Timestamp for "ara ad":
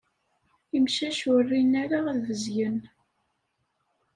1.83-2.19